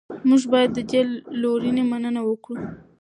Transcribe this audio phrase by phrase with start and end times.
[0.29, 1.01] موږ باید د دې
[1.41, 2.63] لورینې مننه وکړو.